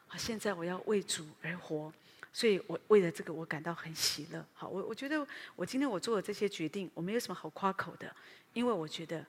[0.09, 1.93] 啊，现在我要为主而活。
[2.31, 4.45] 所以我为了这个，我感到很喜乐。
[4.53, 8.15] 好，我我觉得我今天我做的这些决定，我没有什么好夸口的，
[8.53, 9.25] 因为我觉得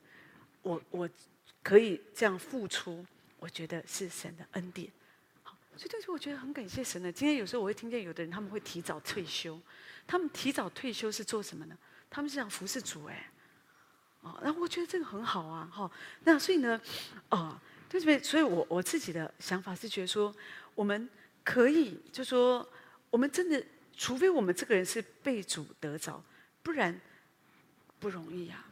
[0.62, 1.09] 我我
[1.63, 3.05] 可以这样付出，
[3.39, 4.91] 我觉得是神的恩典。
[5.79, 7.09] 所以这是我觉得很感谢神的。
[7.09, 9.57] 今天有时候我会听见有的人他们会提早退休，
[10.05, 11.77] 他们提早退休是做什么呢？
[12.09, 13.31] 他们是想服侍主哎。
[14.19, 15.65] 哦，那我觉得这个很好啊。
[15.71, 15.89] 哈，
[16.25, 16.81] 那所以呢，
[17.29, 18.21] 啊，对对？
[18.21, 20.35] 所以我我自己的想法是觉得说，
[20.75, 21.09] 我们
[21.45, 22.69] 可以就说。
[23.11, 23.65] 我们真的，
[23.97, 26.23] 除非我们这个人是被主得着，
[26.61, 27.01] 不然
[27.97, 28.63] 不容易呀，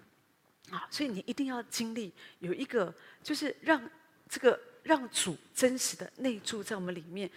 [0.69, 0.87] 啊，啊！
[0.91, 2.93] 所以你一定要经历有一个，
[3.23, 3.89] 就是让
[4.29, 7.29] 这个让主真实的内住在我们里面。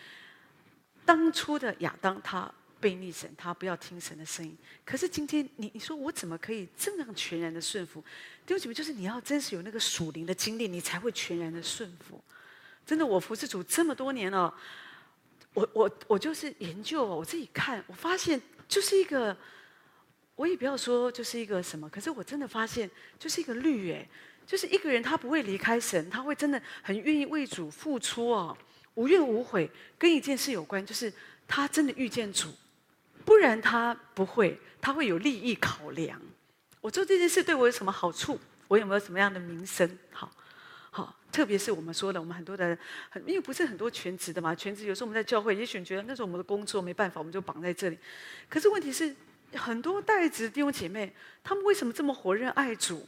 [1.04, 4.56] 当初的亚当他背逆神，他不要听神的声音。
[4.84, 8.00] 可是今天你你说我怎么可以这样全然的顺服？
[8.46, 12.22] 弟兄姐妹，就是你要真实有那个属灵的经历，你才会全然的顺服。
[12.86, 14.54] 真的，我服侍主这么多年了。
[15.52, 19.36] 我我我就是研究，我自己看，我发现就是一个，
[20.36, 24.08] 我也不要说就是一个什么，可是我真的发现就是一个律哎，
[24.50, 28.58] 就是一个人他不会离开神，他会真的很愿意为主付出哦，
[28.94, 31.12] 无怨无悔，跟一件事有关，就是
[31.46, 32.48] 他真的遇见主，
[33.24, 36.20] 不然他不会，他会有利益考量。
[36.80, 38.40] 我做这件事对我有什么好处？
[38.66, 39.88] 我有没有什么样的名声？
[40.10, 40.32] 好。
[40.92, 42.76] 好，特别是我们说的，我们很多的
[43.08, 47.98] 很，因为不是很多全职的嘛，全职有时候我们在教会，也许觉得那是我们的工作，没办法，我们就绑在这里。
[48.48, 49.14] 可是问题是，
[49.54, 53.06] 很多代职弟兄姐妹，他们为什么这么火热爱主？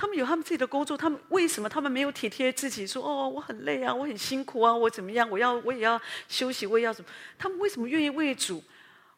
[0.00, 2.86] 他们有他们自己的工作，他们为什么他们没有体贴自己？
[2.86, 5.28] 说哦，我很累啊，我很辛苦啊，我怎么样？
[5.28, 7.08] 我要我也要休息，我也要什么？
[7.36, 8.62] 他们为什么愿意为主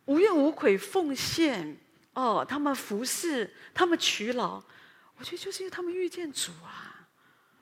[0.06, 1.76] 无怨无悔奉献？
[2.14, 4.54] 哦，他们服侍，他们劬劳，
[5.18, 7.06] 我觉得就是因为他们遇见主啊。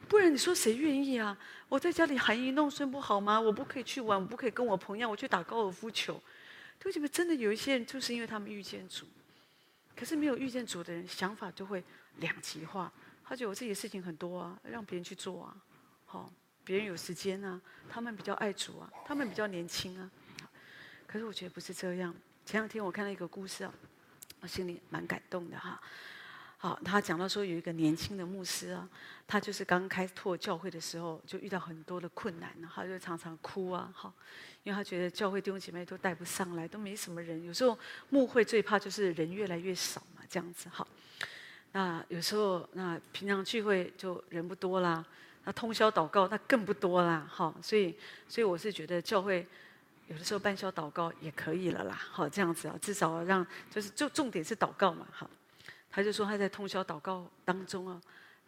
[0.09, 1.37] 不然你说谁愿意啊？
[1.68, 3.40] 我在家里含饴弄孙不好吗？
[3.40, 6.22] 我不可以去玩，我不可以跟我朋友我去打高尔夫球。
[6.85, 9.04] 为什么真的有一些人就是因为他们遇见主，
[9.96, 11.83] 可是没有遇见主的人想法就会
[12.18, 12.90] 两极化。
[13.29, 15.55] 他觉得我自己的事情很多啊，让别人去做啊。
[16.07, 16.33] 好，
[16.64, 20.11] 别人有时间啊，他们比较爱主啊，他们比较年轻啊。
[21.07, 22.14] 可是我觉得不是这样。
[22.47, 23.75] 前两天我看到一个故事啊，
[24.41, 25.79] 我心里蛮感动的哈。
[26.57, 28.88] 好，他讲到说有一个年轻的牧师啊，
[29.27, 34.12] 他就是刚开拓教会的时候，就遇到很多的困难，他就常常哭啊，好，
[34.64, 37.45] 因为他觉得教会弟兄姐妹都带不上来，都没什么人。
[37.45, 40.88] 有时候牧会最怕就是人越来越少嘛，这样子好。
[41.72, 45.04] 那有时候那平常聚会就人不多啦，
[45.44, 47.94] 那通宵祷告那更不多啦，好，所以
[48.28, 49.46] 所以我是觉得教会
[50.09, 55.28] 有的时候半宵祷告也可以了啦，好，这样子啊，至少让就是就重点是祷告嘛，好。
[55.90, 58.00] 他就说他在通宵祷告当中啊，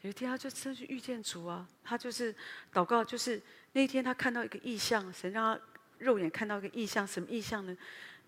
[0.03, 2.33] 有一天他就真去遇见主啊，他就是
[2.73, 3.41] 祷告，就是
[3.73, 5.61] 那天他看到一个异象，神让他
[5.99, 7.77] 肉眼看到一个异象，什么异象呢？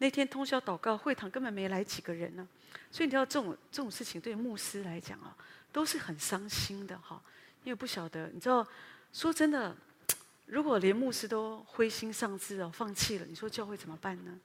[0.02, 2.44] 那天通宵祷告，会堂根本没来几个人呢，
[2.90, 5.36] 所以你知道这种这种事情对牧师来讲啊，
[5.70, 7.22] 都是很伤心的哈，
[7.62, 8.66] 因为不晓得，你知道，
[9.12, 9.72] 说真的，
[10.46, 14.36] 如果连牧师都灰心丧志哦，放弃了，你说教会怎么办呢？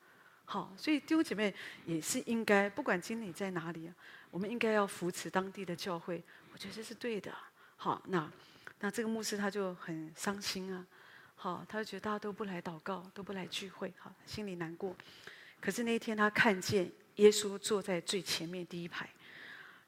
[0.45, 1.51] 好，所以弟兄姐妹
[1.87, 3.95] 也是应该，不管经理在哪里啊。
[4.29, 7.33] 我们应该要扶持当地的教会，我觉得这是对的。
[7.77, 8.31] 好，那
[8.79, 10.85] 那这个牧师他就很伤心啊。
[11.35, 14.95] 好，他就觉得大家都不来祷告，都不来聚会，好，心里难过。
[15.67, 19.05] 可是那一天他看见耶稣坐在最前面第一排，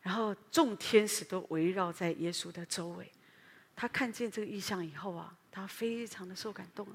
[0.01, 3.09] 然后众天使都围绕在耶稣的周围。
[3.77, 6.85] 他看见这个意象以后啊，他非常的受感动。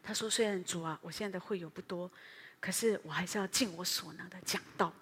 [0.00, 2.08] 他说：“虽然主啊，我现在的会友不多，
[2.60, 4.94] 可是我还是要尽我所能的讲道。”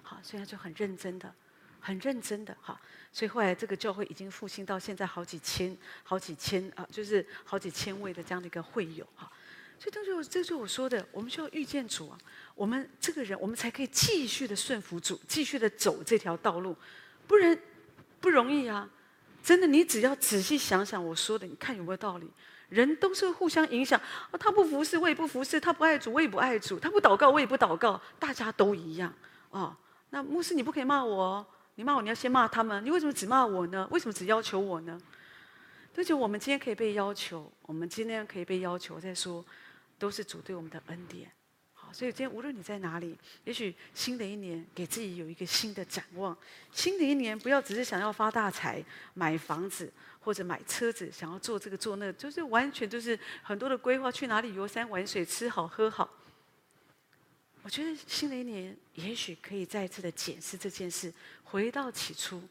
[0.00, 1.34] 好，所以他就很认真的，
[1.80, 2.80] 很认真的哈。
[3.12, 9.28] 所以后来这个教会已经复兴到现在好几千、好几千啊，就是好几千位的这样的一个会友哈。
[9.78, 12.18] 所以这就这就是我说的，我们需要遇见主啊，
[12.54, 16.76] 我们这个人我们才可以继续的顺服主，继续的走这条道路，
[17.26, 17.56] 不然
[18.20, 18.88] 不容易啊。
[19.40, 22.28] 真的，你只要仔细想想我说的，你看有没有道理？
[22.68, 23.98] 人都是互相影响
[24.30, 29.14] 啊，他不服侍，我也不服侍；他不爱主，我也不爱主；他不祷告，我也不祷告，大家都一样
[29.50, 29.74] 啊。
[30.10, 33.88] 那牧师你不可以骂我哦，你骂我你要先骂他们，你为什么只骂我呢？
[33.90, 35.00] 为什么只要求我呢？
[35.96, 39.44] 而且我们今天可以被要求，我们今天可以被要求，再说，
[39.98, 41.30] 都是主对我们的恩典。
[41.72, 46.36] 好，所以今天无论你在哪里，也许新的一年给自己有一个新的展望。
[46.72, 48.84] 新的一年不要只是想要发大财、
[49.14, 56.08] 买房子或者买车子，想要做这个做那，就是完全就是很多的规划，去哪里游山玩水、吃好喝好。
[57.62, 61.12] 我觉得新的一年也许可以再次的检视这件事，
[61.44, 62.42] 回到起初，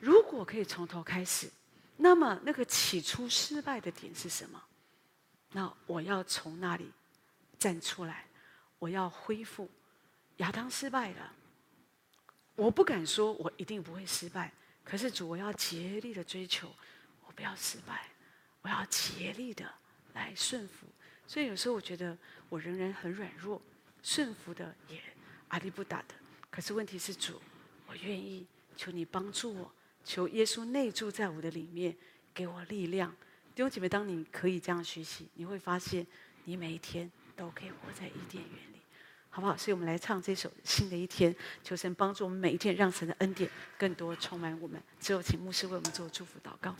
[0.00, 1.50] 如果可以从头开始。
[1.96, 4.62] 那么，那个起初失败的点是什么？
[5.52, 6.90] 那我要从那里
[7.58, 8.26] 站出来，
[8.78, 9.68] 我要恢复。
[10.36, 11.32] 亚当失败了，
[12.54, 14.52] 我不敢说我一定不会失败。
[14.82, 16.74] 可是主，我要竭力的追求，
[17.26, 18.08] 我不要失败，
[18.62, 19.70] 我要竭力的
[20.14, 20.86] 来顺服。
[21.26, 22.16] 所以有时候我觉得
[22.48, 23.60] 我仍然很软弱，
[24.02, 25.00] 顺服的也
[25.48, 26.14] 阿里不达的。
[26.50, 27.40] 可是问题是主，
[27.86, 28.46] 我愿意
[28.76, 29.70] 求你帮助我。
[30.02, 31.94] 求耶稣内住在我的里面，
[32.32, 33.14] 给我力量。
[33.54, 36.06] 弟兄姐妹，当你可以这样学习，你会发现
[36.44, 38.80] 你每一天都可以活在伊甸园里，
[39.28, 39.56] 好不好？
[39.56, 44.80] 所以我们来唱这首新的一天，求神帮助我们每一天，让神的恩典更多充满我们。
[44.98, 46.74] 最后，请牧师为我们做祝福祷告。